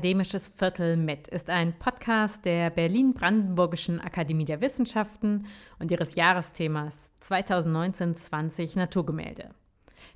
[0.00, 5.46] Akademisches Viertel mit ist ein Podcast der Berlin-Brandenburgischen Akademie der Wissenschaften
[5.78, 9.50] und ihres Jahresthemas 2019-20 Naturgemälde.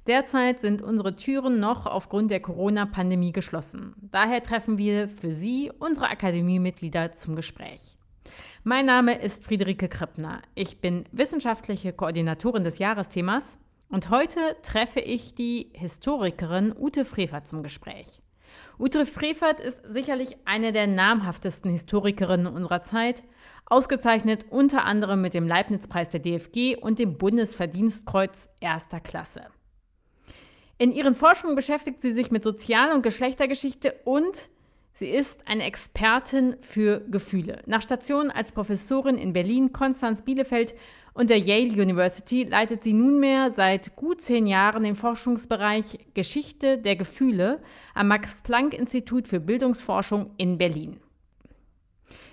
[0.06, 3.95] Derzeit sind unsere Türen noch aufgrund der Corona-Pandemie geschlossen.
[4.00, 7.98] Daher treffen wir für Sie, unsere Akademiemitglieder, zum Gespräch.
[8.62, 10.40] Mein Name ist Friederike Krippner.
[10.54, 13.59] Ich bin wissenschaftliche Koordinatorin des Jahresthemas
[13.90, 18.23] und heute treffe ich die Historikerin Ute Frefer zum Gespräch.
[18.78, 23.22] Ute Frevert ist sicherlich eine der namhaftesten Historikerinnen unserer Zeit,
[23.66, 29.42] ausgezeichnet unter anderem mit dem Leibniz-Preis der DFG und dem Bundesverdienstkreuz erster Klasse.
[30.76, 34.48] In ihren Forschungen beschäftigt sie sich mit Sozial- und Geschlechtergeschichte und
[34.95, 37.62] sie ist eine Expertin für Gefühle.
[37.66, 40.74] Nach Stationen als Professorin in Berlin, Konstanz, Bielefeld
[41.15, 46.96] und der Yale University leitet sie nunmehr seit gut zehn Jahren den Forschungsbereich Geschichte der
[46.96, 47.62] Gefühle
[47.95, 51.01] am Max-Planck-Institut für Bildungsforschung in Berlin.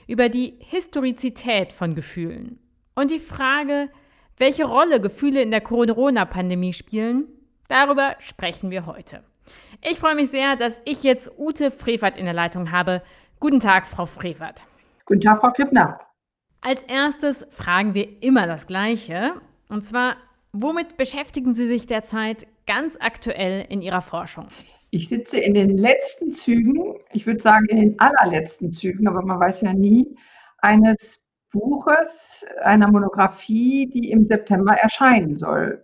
[0.07, 2.59] Über die Historizität von Gefühlen
[2.95, 3.89] und die Frage,
[4.37, 7.27] welche Rolle Gefühle in der Corona-Pandemie spielen,
[7.67, 9.23] darüber sprechen wir heute.
[9.87, 13.03] Ich freue mich sehr, dass ich jetzt Ute Frevert in der Leitung habe.
[13.39, 14.63] Guten Tag, Frau Frevert.
[15.05, 15.99] Guten Tag, Frau Kippner.
[16.63, 19.33] Als erstes fragen wir immer das Gleiche.
[19.67, 20.15] Und zwar,
[20.53, 24.47] womit beschäftigen Sie sich derzeit ganz aktuell in Ihrer Forschung?
[24.91, 29.39] Ich sitze in den letzten Zügen, ich würde sagen in den allerletzten Zügen, aber man
[29.39, 30.15] weiß ja nie,
[30.59, 35.83] eines Buches, einer Monographie, die im September erscheinen soll.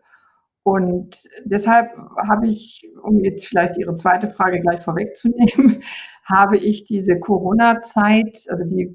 [0.67, 1.91] Und deshalb
[2.27, 5.81] habe ich, um jetzt vielleicht Ihre zweite Frage gleich vorwegzunehmen,
[6.25, 8.93] habe ich diese Corona-Zeit, also die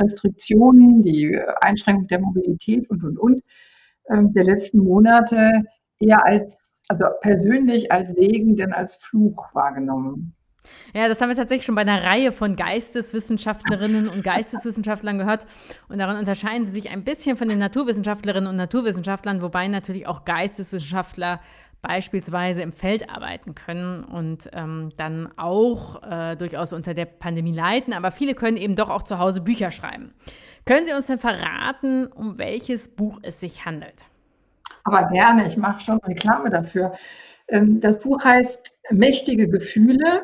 [0.00, 3.44] Restriktionen, die Einschränkung der Mobilität und, und, und,
[4.10, 5.52] ähm, der letzten Monate
[6.00, 10.34] eher als, also persönlich als Segen, denn als Fluch wahrgenommen.
[10.94, 15.46] Ja, das haben wir tatsächlich schon bei einer Reihe von Geisteswissenschaftlerinnen und Geisteswissenschaftlern gehört.
[15.88, 20.24] Und daran unterscheiden sie sich ein bisschen von den Naturwissenschaftlerinnen und Naturwissenschaftlern, wobei natürlich auch
[20.24, 21.40] Geisteswissenschaftler
[21.82, 27.92] beispielsweise im Feld arbeiten können und ähm, dann auch äh, durchaus unter der Pandemie leiden.
[27.92, 30.14] Aber viele können eben doch auch zu Hause Bücher schreiben.
[30.64, 34.04] Können Sie uns denn verraten, um welches Buch es sich handelt?
[34.84, 36.92] Aber gerne, ich mache schon Reklame dafür.
[37.48, 40.22] Ähm, das Buch heißt Mächtige Gefühle,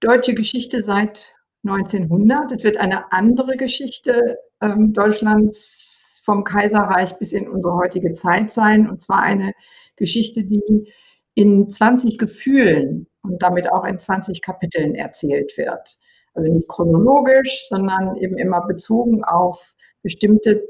[0.00, 1.34] deutsche Geschichte seit
[1.64, 2.52] 1900.
[2.52, 8.88] Es wird eine andere Geschichte ähm, Deutschlands vom Kaiserreich bis in unsere heutige Zeit sein,
[8.88, 9.52] und zwar eine
[9.96, 10.92] Geschichte, die
[11.34, 15.98] in 20 Gefühlen und damit auch in 20 Kapiteln erzählt wird.
[16.34, 20.62] Also nicht chronologisch, sondern eben immer bezogen auf bestimmte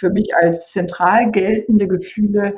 [0.00, 2.56] für mich als zentral geltende Gefühle,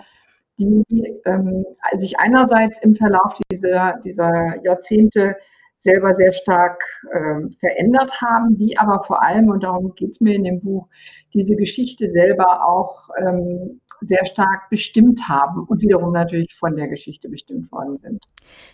[0.58, 0.84] die
[1.24, 1.64] ähm,
[1.98, 5.36] sich einerseits im Verlauf dieser, dieser Jahrzehnte
[5.78, 6.80] selber sehr stark
[7.12, 10.88] ähm, verändert haben, die aber vor allem, und darum geht es mir in dem Buch,
[11.34, 17.28] diese Geschichte selber auch ähm, sehr stark bestimmt haben und wiederum natürlich von der Geschichte
[17.28, 18.24] bestimmt worden sind.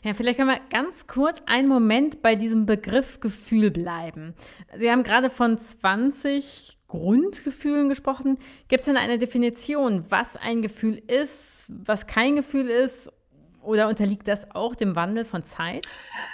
[0.03, 4.35] Ja, vielleicht können wir ganz kurz einen Moment bei diesem Begriff Gefühl bleiben.
[4.77, 8.39] Sie haben gerade von 20 Grundgefühlen gesprochen.
[8.69, 13.13] Gibt es denn eine Definition, was ein Gefühl ist, was kein Gefühl ist?
[13.69, 15.87] Oder unterliegt das auch dem Wandel von Zeit?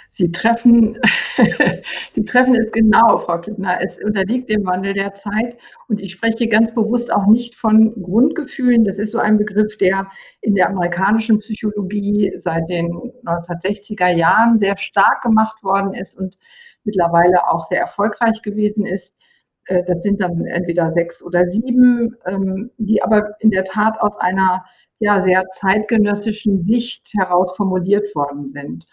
[0.09, 0.97] Sie treffen,
[2.13, 3.77] Sie treffen es genau, Frau Kittner.
[3.81, 5.57] Es unterliegt dem Wandel der Zeit.
[5.89, 8.85] Und ich spreche ganz bewusst auch nicht von Grundgefühlen.
[8.85, 10.07] Das ist so ein Begriff, der
[10.39, 12.93] in der amerikanischen Psychologie seit den
[13.25, 16.37] 1960er Jahren sehr stark gemacht worden ist und
[16.85, 19.13] mittlerweile auch sehr erfolgreich gewesen ist.
[19.65, 24.15] Äh, das sind dann entweder sechs oder sieben, ähm, die aber in der Tat aus
[24.17, 24.63] einer
[24.99, 28.85] ja, sehr zeitgenössischen Sicht heraus formuliert worden sind.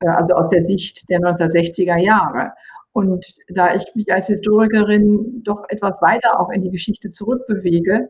[0.00, 2.52] Äh, also aus der Sicht der 1960er Jahre.
[2.92, 8.08] Und da ich mich als Historikerin doch etwas weiter auch in die Geschichte zurückbewege,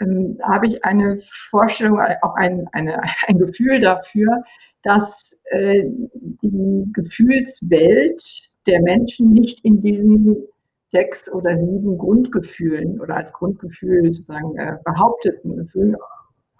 [0.00, 4.42] ähm, habe ich eine Vorstellung, auch ein, eine, ein Gefühl dafür,
[4.82, 5.84] dass äh,
[6.42, 10.36] die Gefühlswelt der Menschen nicht in diesen
[10.86, 15.96] sechs oder sieben Grundgefühlen oder als Grundgefühl sozusagen äh, behaupteten Gefühlen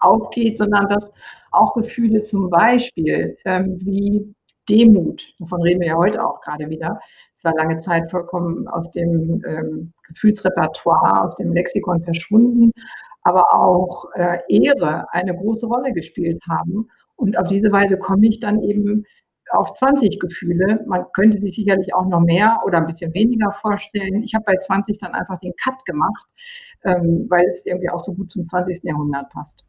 [0.01, 1.11] aufgeht, sondern dass
[1.51, 4.33] auch Gefühle zum Beispiel ähm, wie
[4.69, 6.99] Demut, davon reden wir ja heute auch gerade wieder,
[7.35, 12.71] es war lange Zeit vollkommen aus dem ähm, Gefühlsrepertoire, aus dem Lexikon verschwunden,
[13.23, 16.87] aber auch äh, Ehre eine große Rolle gespielt haben.
[17.15, 19.05] Und auf diese Weise komme ich dann eben
[19.51, 20.83] auf 20 Gefühle.
[20.87, 24.23] Man könnte sich sicherlich auch noch mehr oder ein bisschen weniger vorstellen.
[24.23, 26.25] Ich habe bei 20 dann einfach den Cut gemacht,
[26.83, 28.83] ähm, weil es irgendwie auch so gut zum 20.
[28.83, 29.65] Jahrhundert passt.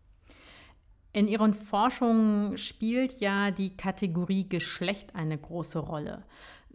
[1.12, 6.24] In Ihren Forschungen spielt ja die Kategorie Geschlecht eine große Rolle.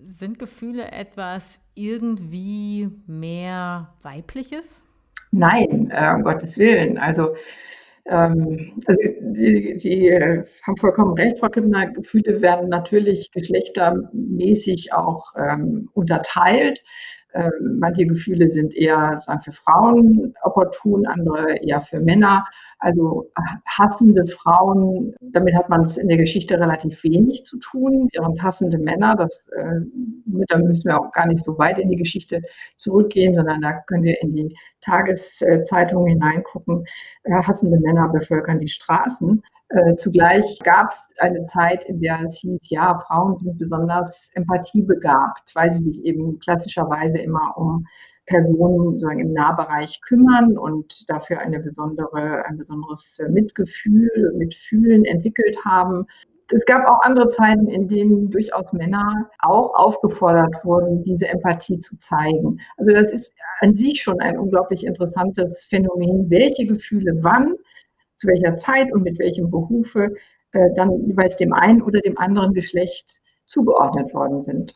[0.05, 4.83] Sind Gefühle etwas irgendwie mehr weibliches?
[5.31, 6.99] Nein, äh, um Gottes Willen.
[6.99, 7.35] Also
[8.05, 9.01] ähm, also
[9.33, 11.87] Sie, Sie äh, haben vollkommen recht, Frau Kippner.
[11.87, 16.83] Gefühle werden natürlich geschlechtermäßig auch ähm, unterteilt.
[17.37, 22.45] Ähm, manche Gefühle sind eher sagen, für Frauen opportun, andere eher für Männer.
[22.79, 23.31] Also
[23.65, 28.79] hassende Frauen, damit hat man es in der Geschichte relativ wenig zu tun, während hassende
[28.79, 29.81] Männer, das, äh,
[30.47, 32.41] da müssen wir auch gar nicht so weit in die Geschichte
[32.75, 36.85] zurückgehen, sondern da können wir in die Tageszeitungen hineingucken.
[37.23, 39.43] Äh, hassende Männer bevölkern die Straßen.
[39.69, 45.53] Äh, zugleich gab es eine Zeit, in der es hieß, ja, Frauen sind besonders empathiebegabt,
[45.55, 47.85] weil sie sich eben klassischerweise immer um
[48.27, 56.05] Personen sozusagen im Nahbereich kümmern und dafür eine besondere, ein besonderes Mitgefühl, Mitfühlen entwickelt haben.
[56.53, 61.97] Es gab auch andere Zeiten, in denen durchaus Männer auch aufgefordert wurden, diese Empathie zu
[61.97, 62.57] zeigen.
[62.77, 67.55] Also das ist an sich schon ein unglaublich interessantes Phänomen, welche Gefühle wann
[68.17, 70.15] zu welcher Zeit und mit welchem Behufe
[70.51, 74.75] äh, dann jeweils dem einen oder dem anderen Geschlecht zugeordnet worden sind.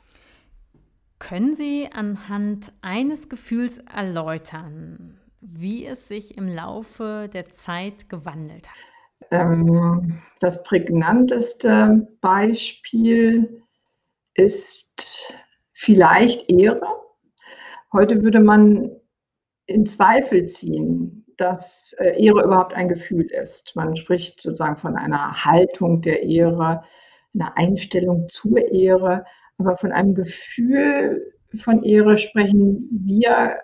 [1.20, 8.78] Können Sie anhand eines Gefühls erläutern, wie es sich im Laufe der Zeit gewandelt hat?
[9.30, 13.62] Ähm, das prägnanteste Beispiel
[14.34, 15.34] ist
[15.74, 16.82] vielleicht Ehre.
[17.94, 18.90] Heute würde man
[19.66, 23.76] in Zweifel ziehen, dass äh, Ehre überhaupt ein Gefühl ist.
[23.76, 26.84] Man spricht sozusagen von einer Haltung der Ehre,
[27.34, 29.26] einer Einstellung zur Ehre,
[29.58, 33.58] aber von einem Gefühl von Ehre sprechen wir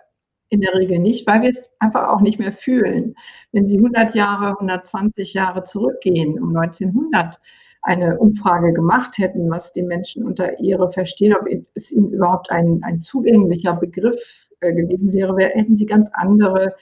[0.50, 3.14] in der Regel nicht, weil wir es einfach auch nicht mehr fühlen.
[3.52, 7.38] Wenn Sie 100 Jahre, 120 Jahre zurückgehen, um 1900
[7.82, 12.80] eine Umfrage gemacht hätten, was die Menschen unter Ehre verstehen, ob es ihnen überhaupt ein,
[12.82, 16.74] ein zugänglicher Begriff äh, gewesen wäre, hätten sie ganz andere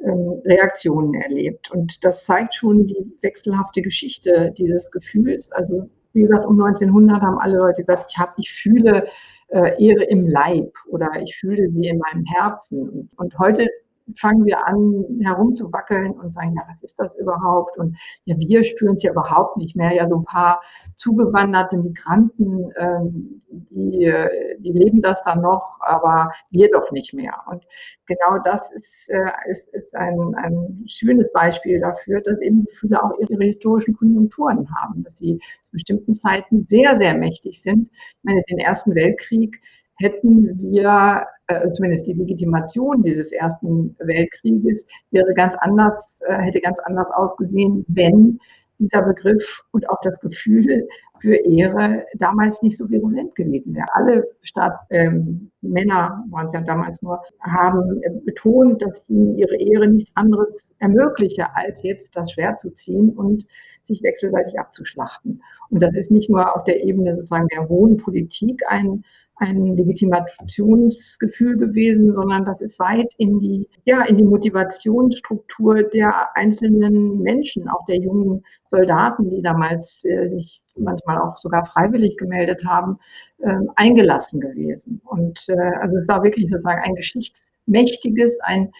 [0.00, 1.70] Reaktionen erlebt.
[1.70, 5.50] Und das zeigt schon die wechselhafte Geschichte dieses Gefühls.
[5.52, 9.06] Also wie gesagt, um 1900 haben alle Leute gesagt, ich, hab, ich fühle
[9.48, 13.10] äh, Ehre im Leib oder ich fühle sie in meinem Herzen.
[13.16, 13.68] Und heute
[14.16, 17.78] fangen wir an, herumzuwackeln und sagen, ja, was ist das überhaupt?
[17.78, 19.92] Und ja, wir spüren es ja überhaupt nicht mehr.
[19.92, 20.60] Ja, so ein paar
[20.96, 24.12] zugewanderte Migranten, ähm, die,
[24.58, 27.34] die leben das dann noch, aber wir doch nicht mehr.
[27.46, 27.64] Und
[28.06, 33.12] genau das ist, äh, ist, ist ein, ein schönes Beispiel dafür, dass eben Gefühle auch
[33.18, 37.90] ihre historischen Konjunkturen haben, dass sie zu bestimmten Zeiten sehr, sehr mächtig sind.
[37.90, 39.60] Ich meine, den Ersten Weltkrieg
[39.96, 46.78] hätten wir, äh, zumindest die Legitimation dieses Ersten Weltkrieges, wäre ganz anders, äh, hätte ganz
[46.80, 48.38] anders ausgesehen, wenn
[48.78, 50.86] dieser Begriff und auch das Gefühl
[51.20, 53.86] für Ehre damals nicht so virulent gewesen wäre.
[53.92, 55.14] Alle Staatsmänner,
[55.62, 60.74] ähm, waren es ja damals nur, haben äh, betont, dass ihnen ihre Ehre nichts anderes
[60.78, 63.46] ermögliche, als jetzt das Schwert zu ziehen und
[63.84, 65.42] sich wechselseitig abzuschlachten.
[65.70, 69.04] Und das ist nicht nur auf der Ebene sozusagen der hohen Politik ein
[69.36, 77.20] ein Legitimationsgefühl gewesen, sondern das ist weit in die, ja, in die Motivationsstruktur der einzelnen
[77.20, 82.98] Menschen, auch der jungen Soldaten, die damals äh, sich manchmal auch sogar freiwillig gemeldet haben,
[83.38, 85.00] äh, eingelassen gewesen.
[85.04, 88.72] Und äh, also es war wirklich sozusagen ein geschichtsmächtiges, ein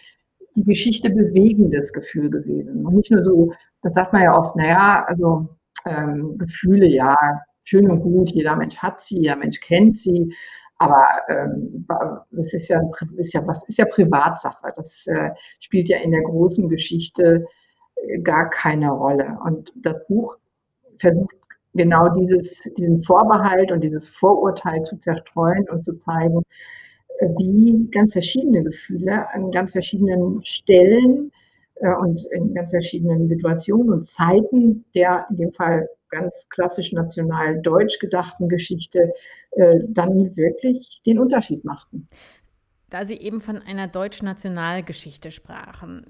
[0.55, 2.85] die Geschichte bewegendes Gefühl gewesen.
[2.85, 5.49] Und nicht nur so, das sagt man ja oft, naja, also
[5.85, 7.17] ähm, Gefühle, ja,
[7.63, 10.33] schön und gut, jeder Mensch hat sie, jeder Mensch kennt sie.
[10.77, 11.85] Aber ähm,
[12.31, 12.81] das ist ja,
[13.17, 14.73] ist ja, was ist ja Privatsache.
[14.75, 17.45] Das äh, spielt ja in der großen Geschichte
[17.95, 19.37] äh, gar keine Rolle.
[19.45, 20.37] Und das Buch
[20.97, 21.35] versucht
[21.75, 26.41] genau dieses, diesen Vorbehalt und dieses Vorurteil zu zerstreuen und zu zeigen,
[27.19, 31.31] äh, wie ganz verschiedene Gefühle an ganz verschiedenen Stellen
[31.75, 37.61] äh, und in ganz verschiedenen Situationen und Zeiten der in dem Fall ganz klassisch national
[37.61, 39.11] deutsch gedachten Geschichte
[39.51, 42.07] äh, dann wirklich den Unterschied machten.
[42.89, 46.05] Da Sie eben von einer deutsch-Nationalgeschichte sprachen,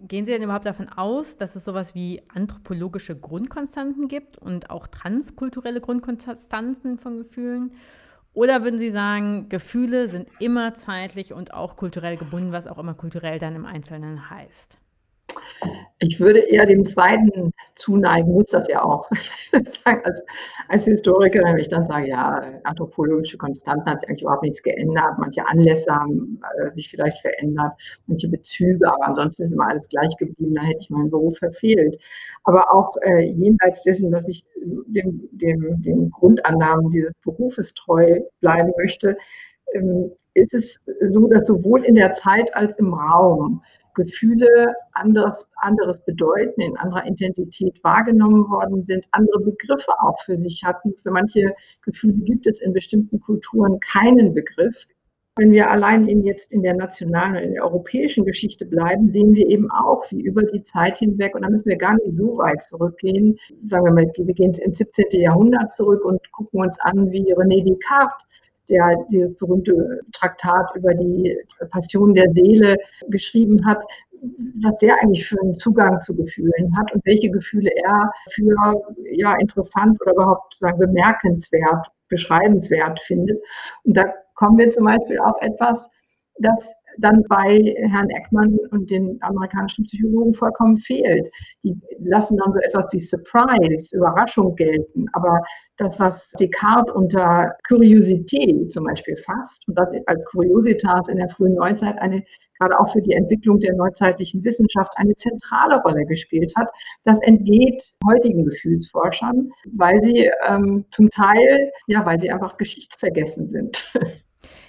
[0.00, 4.86] gehen Sie denn überhaupt davon aus, dass es sowas wie anthropologische Grundkonstanten gibt und auch
[4.86, 7.72] transkulturelle Grundkonstanten von Gefühlen?
[8.32, 12.94] Oder würden Sie sagen, Gefühle sind immer zeitlich und auch kulturell gebunden, was auch immer
[12.94, 14.78] kulturell dann im Einzelnen heißt?
[16.00, 19.10] Ich würde eher dem Zweiten zuneigen, muss das ja auch.
[19.52, 20.22] als,
[20.68, 25.18] als Historikerin, wenn ich dann sage, ja, anthropologische Konstanten hat sich eigentlich überhaupt nichts geändert.
[25.18, 27.72] Manche Anlässe haben äh, sich vielleicht verändert,
[28.06, 30.54] manche Bezüge, aber ansonsten ist immer alles gleich geblieben.
[30.54, 32.00] Da hätte ich meinen Beruf verfehlt.
[32.44, 34.44] Aber auch äh, jenseits dessen, dass ich
[34.86, 39.16] dem, dem, den Grundannahmen dieses Berufes treu bleiben möchte,
[39.74, 40.78] ähm, ist es
[41.10, 43.62] so, dass sowohl in der Zeit als im Raum
[43.98, 50.62] Gefühle anderes, anderes bedeuten, in anderer Intensität wahrgenommen worden sind, andere Begriffe auch für sich
[50.64, 50.94] hatten.
[51.02, 51.52] Für manche
[51.82, 54.86] Gefühle gibt es in bestimmten Kulturen keinen Begriff.
[55.36, 59.34] Wenn wir allein in jetzt in der nationalen und in der europäischen Geschichte bleiben, sehen
[59.34, 62.38] wir eben auch, wie über die Zeit hinweg, und da müssen wir gar nicht so
[62.38, 65.06] weit zurückgehen, sagen wir mal, wir gehen ins 17.
[65.12, 68.26] Jahrhundert zurück und gucken uns an, wie René Descartes
[68.68, 71.36] der dieses berühmte Traktat über die
[71.70, 72.76] Passion der Seele
[73.08, 73.82] geschrieben hat,
[74.62, 78.54] was der eigentlich für einen Zugang zu Gefühlen hat und welche Gefühle er für
[79.12, 83.40] ja, interessant oder überhaupt sagen, bemerkenswert, beschreibenswert findet.
[83.84, 85.88] Und da kommen wir zum Beispiel auf etwas,
[86.38, 91.28] das dann bei Herrn Eckmann und den amerikanischen Psychologen vollkommen fehlt.
[91.62, 95.06] Die lassen dann so etwas wie Surprise, Überraschung gelten.
[95.12, 95.40] Aber
[95.76, 101.54] das, was Descartes unter Curiosität zum Beispiel fasst und das als Curiositas in der frühen
[101.54, 102.22] Neuzeit eine
[102.58, 106.68] gerade auch für die Entwicklung der neuzeitlichen Wissenschaft eine zentrale Rolle gespielt hat.
[107.04, 113.92] Das entgeht heutigen Gefühlsforschern, weil sie ähm, zum Teil, ja, weil sie einfach geschichtsvergessen sind.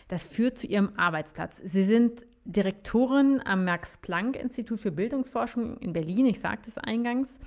[0.10, 1.62] Das führt zu Ihrem Arbeitsplatz.
[1.64, 7.40] Sie sind Direktorin am Max-Planck-Institut für Bildungsforschung in Berlin, ich sagte es eingangs.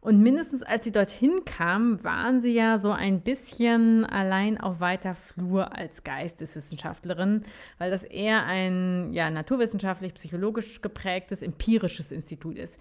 [0.00, 5.14] Und mindestens als Sie dorthin kamen, waren Sie ja so ein bisschen allein auf weiter
[5.14, 7.44] Flur als Geisteswissenschaftlerin,
[7.78, 12.78] weil das eher ein ja, naturwissenschaftlich-psychologisch geprägtes, empirisches Institut ist.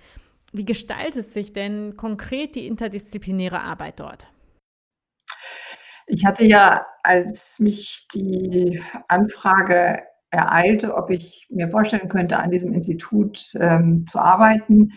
[0.53, 4.27] Wie gestaltet sich denn konkret die interdisziplinäre Arbeit dort?
[6.07, 12.73] Ich hatte ja, als mich die Anfrage ereilte, ob ich mir vorstellen könnte, an diesem
[12.73, 14.91] Institut ähm, zu arbeiten,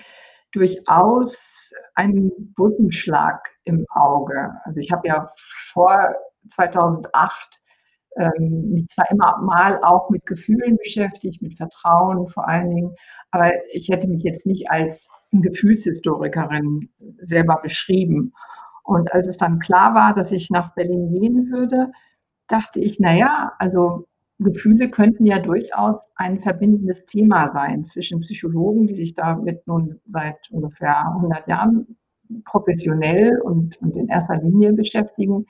[0.52, 4.52] durchaus einen Brückenschlag im Auge.
[4.64, 5.28] Also ich habe ja
[5.72, 6.14] vor
[6.48, 7.60] 2008
[8.16, 12.94] ähm, mich zwar immer mal auch mit Gefühlen beschäftigt, mit Vertrauen vor allen Dingen,
[13.30, 18.32] aber ich hätte mich jetzt nicht als Gefühlshistorikerin selber beschrieben.
[18.88, 21.92] Und als es dann klar war, dass ich nach Berlin gehen würde,
[22.48, 24.06] dachte ich, naja, also
[24.38, 30.38] Gefühle könnten ja durchaus ein verbindendes Thema sein zwischen Psychologen, die sich damit nun seit
[30.50, 31.98] ungefähr 100 Jahren
[32.46, 35.44] professionell und, und in erster Linie beschäftigen,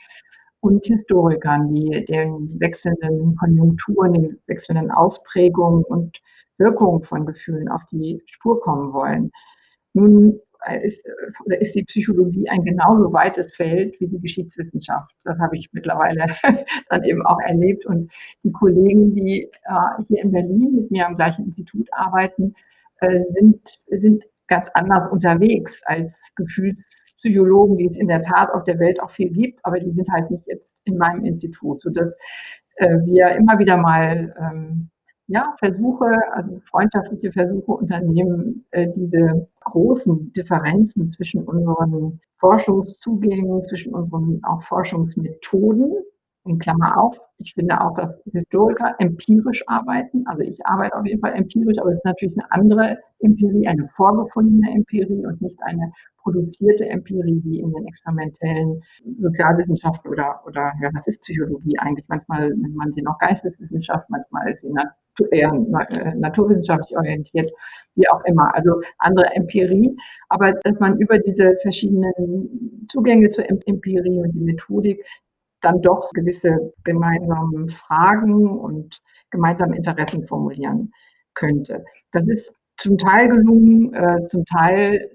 [0.61, 6.21] und Historikern, die den wechselnden Konjunkturen, den wechselnden Ausprägungen und
[6.57, 9.31] Wirkungen von Gefühlen auf die Spur kommen wollen.
[9.93, 10.41] Nun
[10.83, 11.05] ist,
[11.45, 15.15] oder ist die Psychologie ein genauso weites Feld wie die Geschichtswissenschaft.
[15.25, 16.27] Das habe ich mittlerweile
[16.91, 17.87] dann eben auch erlebt.
[17.87, 18.11] Und
[18.43, 22.55] die Kollegen, die äh, hier in Berlin mit mir am gleichen Institut arbeiten,
[23.01, 28.79] äh, sind, sind ganz anders unterwegs als Gefühlspsychologen, die es in der Tat auf der
[28.79, 32.15] Welt auch viel gibt, aber die sind halt nicht jetzt in meinem Institut, sodass
[32.77, 34.91] äh, wir immer wieder mal ähm,
[35.29, 44.41] ja, Versuche, also freundschaftliche Versuche unternehmen, äh, diese großen Differenzen zwischen unseren Forschungszugängen, zwischen unseren
[44.43, 45.93] auch Forschungsmethoden
[46.45, 47.21] in Klammer auf.
[47.37, 50.25] Ich finde auch, dass Historiker empirisch arbeiten.
[50.27, 53.85] Also ich arbeite auf jeden Fall empirisch, aber es ist natürlich eine andere Empirie, eine
[53.85, 55.93] vorgefundene Empirie und nicht eine
[56.23, 58.83] produzierte Empirie wie in den experimentellen
[59.21, 62.07] Sozialwissenschaften oder, oder ja, was ist Psychologie eigentlich?
[62.09, 64.73] Manchmal nennt man sie noch Geisteswissenschaft, manchmal ist sie
[65.27, 67.51] eher äh, naturwissenschaftlich orientiert,
[67.95, 68.55] wie auch immer.
[68.55, 69.97] Also andere Empirie,
[70.29, 75.05] aber dass man über diese verschiedenen Zugänge zur Empirie und die Methodik
[75.61, 80.93] dann doch gewisse gemeinsame Fragen und gemeinsame Interessen formulieren
[81.35, 81.85] könnte.
[82.13, 85.11] Das ist zum Teil gelungen, äh, zum Teil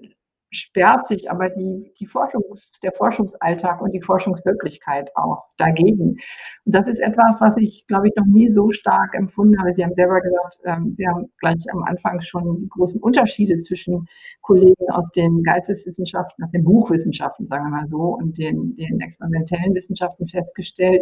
[0.54, 6.18] sperrt sich aber die, die Forschungs-, der Forschungsalltag und die Forschungswirklichkeit auch dagegen.
[6.66, 9.74] Und das ist etwas, was ich, glaube ich, noch nie so stark empfunden habe.
[9.74, 14.08] Sie haben selber gesagt, ähm, Sie haben gleich am Anfang schon die großen Unterschiede zwischen
[14.42, 19.74] Kollegen aus den Geisteswissenschaften, aus den Buchwissenschaften, sagen wir mal so, und den, den experimentellen
[19.74, 21.02] Wissenschaften festgestellt.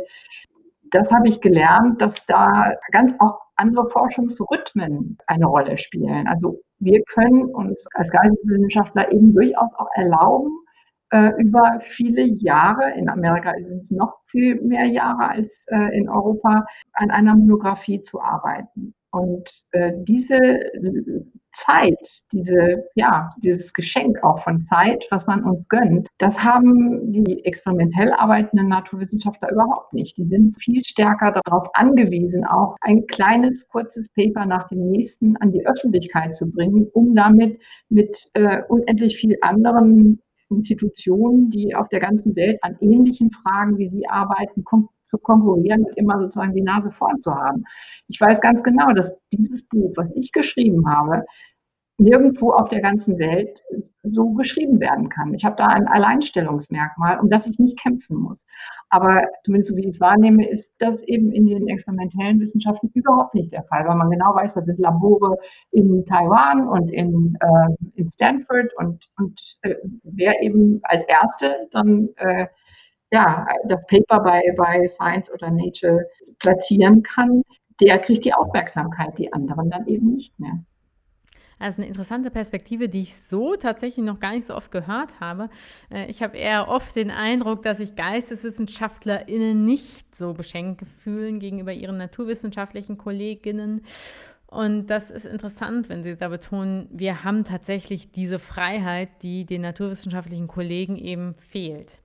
[0.92, 6.28] Das habe ich gelernt, dass da ganz auch andere Forschungsrhythmen eine Rolle spielen.
[6.28, 10.52] Also wir können uns als Geisteswissenschaftler eben durchaus auch erlauben,
[11.12, 16.10] äh, über viele Jahre, in Amerika sind es noch viel mehr Jahre als äh, in
[16.10, 18.94] Europa, an einer Monographie zu arbeiten.
[19.12, 20.40] Und äh, diese
[21.54, 22.00] Zeit,
[22.32, 28.14] diese, ja, dieses Geschenk auch von Zeit, was man uns gönnt, das haben die experimentell
[28.14, 30.18] arbeitenden Naturwissenschaftler überhaupt nicht.
[30.18, 35.52] Die sind viel stärker darauf angewiesen, auch ein kleines, kurzes Paper nach dem nächsten an
[35.52, 42.00] die Öffentlichkeit zu bringen, um damit mit äh, unendlich viel anderen Institutionen, die auf der
[42.00, 44.64] ganzen Welt an ähnlichen Fragen wie Sie arbeiten,
[45.12, 47.64] zu konkurrieren und immer sozusagen die Nase vorn zu haben.
[48.08, 51.26] Ich weiß ganz genau, dass dieses Buch, was ich geschrieben habe,
[51.98, 53.62] nirgendwo auf der ganzen Welt
[54.04, 55.34] so geschrieben werden kann.
[55.36, 58.44] Ich habe da ein Alleinstellungsmerkmal, um das ich nicht kämpfen muss.
[58.90, 63.36] Aber zumindest so wie ich es wahrnehme, ist das eben in den experimentellen Wissenschaften überhaupt
[63.36, 65.38] nicht der Fall, weil man genau weiß, da sind Labore
[65.72, 72.10] in Taiwan und in, äh, in Stanford und, und äh, wer eben als Erste dann
[72.16, 72.48] äh,
[73.12, 76.06] ja, das Paper bei, bei Science oder Nature
[76.40, 77.44] platzieren kann,
[77.82, 80.64] der kriegt die Aufmerksamkeit, die anderen dann eben nicht mehr.
[81.62, 85.50] Also eine interessante Perspektive, die ich so tatsächlich noch gar nicht so oft gehört habe.
[85.92, 91.72] Äh, ich habe eher oft den Eindruck, dass sich GeisteswissenschaftlerInnen nicht so beschenkt fühlen gegenüber
[91.72, 93.84] ihren naturwissenschaftlichen Kolleginnen.
[94.48, 99.62] Und das ist interessant, wenn Sie da betonen, wir haben tatsächlich diese Freiheit, die den
[99.62, 102.01] naturwissenschaftlichen Kollegen eben fehlt.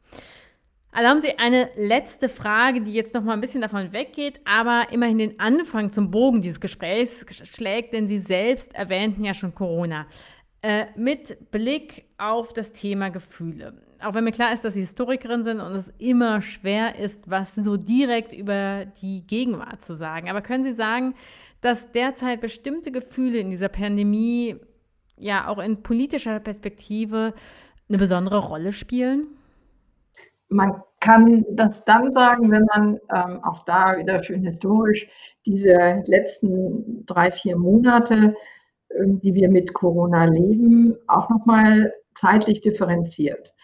[0.96, 5.18] Erlauben Sie eine letzte Frage, die jetzt noch mal ein bisschen davon weggeht, aber immerhin
[5.18, 10.06] den Anfang zum Bogen dieses Gesprächs schlägt, denn Sie selbst erwähnten ja schon Corona.
[10.62, 13.74] Äh, mit Blick auf das Thema Gefühle.
[14.02, 17.54] Auch wenn mir klar ist, dass Sie Historikerin sind und es immer schwer ist, was
[17.54, 20.30] so direkt über die Gegenwart zu sagen.
[20.30, 21.14] Aber können Sie sagen,
[21.60, 24.56] dass derzeit bestimmte Gefühle in dieser Pandemie
[25.18, 27.34] ja auch in politischer Perspektive
[27.86, 29.26] eine besondere Rolle spielen?
[30.48, 35.08] Man kann das dann sagen, wenn man ähm, auch da wieder schön historisch
[35.44, 38.34] diese letzten drei, vier Monate,
[38.88, 43.54] äh, die wir mit Corona leben, auch nochmal zeitlich differenziert.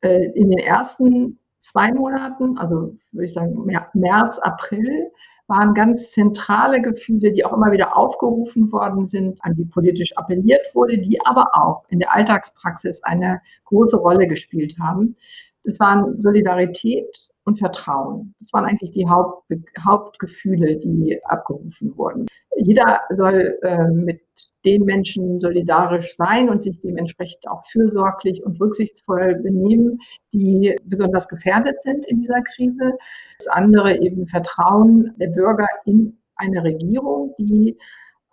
[0.00, 5.10] Äh, in den ersten zwei Monaten, also würde ich sagen März, April,
[5.46, 10.66] waren ganz zentrale Gefühle, die auch immer wieder aufgerufen worden sind, an die politisch appelliert
[10.74, 15.16] wurde, die aber auch in der Alltagspraxis eine große Rolle gespielt haben.
[15.64, 18.34] Das waren Solidarität und Vertrauen.
[18.40, 19.44] Das waren eigentlich die Haupt,
[19.80, 22.26] Hauptgefühle, die abgerufen wurden.
[22.56, 24.20] Jeder soll äh, mit
[24.64, 29.98] den Menschen solidarisch sein und sich dementsprechend auch fürsorglich und rücksichtsvoll benehmen,
[30.32, 32.96] die besonders gefährdet sind in dieser Krise.
[33.38, 37.76] Das andere eben Vertrauen der Bürger in eine Regierung, die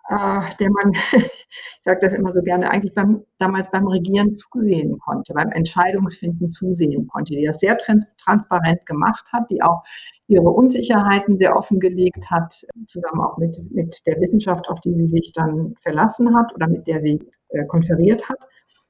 [0.08, 4.98] äh, der man, ich sage das immer so gerne, eigentlich beim, damals beim Regieren zusehen
[4.98, 9.82] konnte, beim Entscheidungsfinden zusehen konnte, die das sehr trans transparent gemacht hat, die auch
[10.28, 15.32] ihre Unsicherheiten sehr offengelegt hat, zusammen auch mit, mit der Wissenschaft, auf die sie sich
[15.32, 18.38] dann verlassen hat oder mit der sie äh, konferiert hat.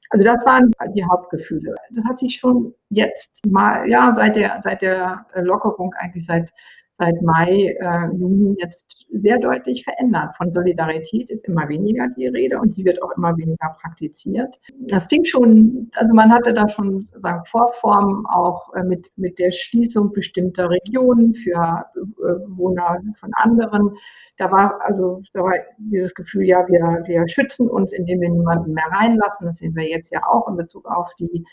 [0.09, 1.73] Also das waren die Hauptgefühle.
[1.91, 6.53] Das hat sich schon jetzt mal, ja, seit der, seit der Lockerung, eigentlich seit
[6.95, 10.35] seit Mai, äh, Juni jetzt sehr deutlich verändert.
[10.37, 14.59] Von Solidarität ist immer weniger die Rede und sie wird auch immer weniger praktiziert.
[14.79, 19.51] Das fing schon, also man hatte da schon sagen, Vorformen auch äh, mit, mit der
[19.51, 21.99] Schließung bestimmter Regionen für äh,
[22.45, 23.97] Bewohner von anderen.
[24.37, 28.73] Da war also da war dieses Gefühl, ja, wir, wir schützen uns, indem wir niemanden
[28.73, 29.47] mehr reinlassen.
[29.47, 31.43] Das sehen wir jetzt ja auch in Bezug auf die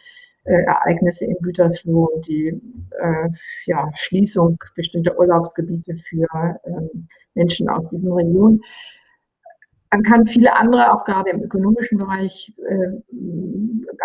[0.44, 2.48] äh, Ereignisse in Gütersloh die
[2.98, 3.28] äh,
[3.66, 6.26] ja, Schließung bestimmter Urlaubsgebiete für
[6.64, 8.62] ähm, Menschen aus diesen Regionen.
[9.92, 12.90] Man kann viele andere, auch gerade im ökonomischen Bereich, äh,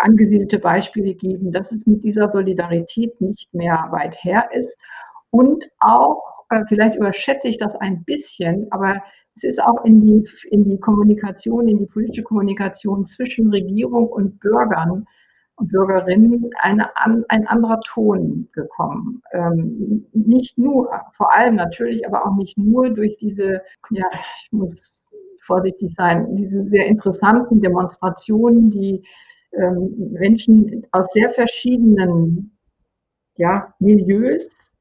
[0.02, 4.76] angesiedelte Beispiele geben, dass es mit dieser Solidarität nicht mehr weit her ist.
[5.30, 9.02] Und auch, äh, vielleicht überschätze ich das ein bisschen, aber
[9.36, 14.40] es ist auch in die, in die Kommunikation, in die politische Kommunikation zwischen Regierung und
[14.40, 15.06] Bürgern
[15.56, 19.22] und Bürgerinnen eine, ein anderer Ton gekommen.
[19.32, 25.04] Ähm, nicht nur, vor allem natürlich, aber auch nicht nur durch diese, ja, ich muss
[25.40, 29.02] vorsichtig sein, diese sehr interessanten Demonstrationen, die
[29.52, 32.56] ähm, Menschen aus sehr verschiedenen
[33.36, 34.75] ja, Milieus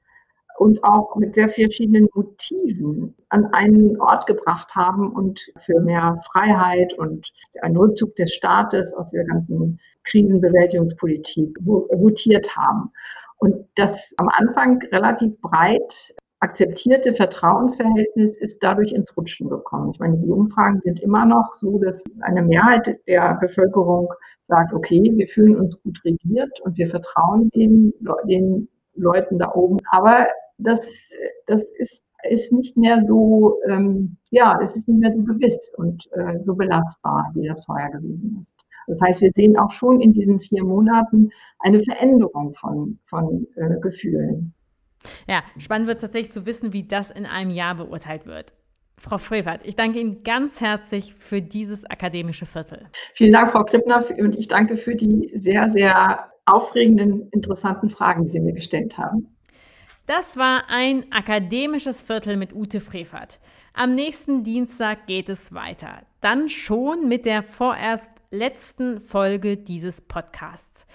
[0.58, 6.94] und auch mit sehr verschiedenen Motiven an einen Ort gebracht haben und für mehr Freiheit
[6.94, 12.92] und einen Rückzug des Staates aus der ganzen Krisenbewältigungspolitik votiert haben.
[13.38, 19.92] Und das am Anfang relativ breit akzeptierte Vertrauensverhältnis ist dadurch ins Rutschen gekommen.
[19.94, 24.14] Ich meine, die Umfragen sind immer noch so, dass eine Mehrheit der Bevölkerung
[24.44, 27.94] sagt, okay, wir fühlen uns gut regiert und wir vertrauen den,
[28.30, 29.78] den Leuten da oben.
[29.90, 31.12] Aber das,
[31.46, 36.08] das ist ist nicht mehr so, ähm, ja, es ist nicht mehr so gewiss und
[36.14, 38.56] äh, so belastbar, wie das vorher gewesen ist.
[38.88, 43.80] Das heißt, wir sehen auch schon in diesen vier Monaten eine Veränderung von, von äh,
[43.80, 44.54] Gefühlen.
[45.28, 48.54] Ja, spannend wird es tatsächlich zu wissen, wie das in einem Jahr beurteilt wird.
[48.98, 52.88] Frau Frevert, ich danke Ihnen ganz herzlich für dieses akademische Viertel.
[53.14, 58.30] Vielen Dank, Frau Krippner, und ich danke für die sehr, sehr aufregenden, interessanten Fragen, die
[58.30, 59.35] Sie mir gestellt haben.
[60.06, 63.40] Das war ein akademisches Viertel mit Ute Frevert.
[63.74, 66.04] Am nächsten Dienstag geht es weiter.
[66.22, 70.86] Dann schon mit der vorerst letzten Folge dieses Podcasts.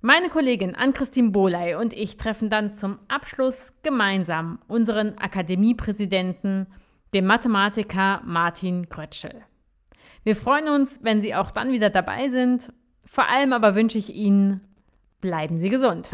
[0.00, 6.68] Meine Kollegin Ann-Christine Boley und ich treffen dann zum Abschluss gemeinsam unseren Akademiepräsidenten,
[7.14, 9.42] dem Mathematiker Martin Grötschel.
[10.22, 12.72] Wir freuen uns, wenn Sie auch dann wieder dabei sind.
[13.04, 14.60] Vor allem aber wünsche ich Ihnen,
[15.20, 16.10] bleiben Sie gesund.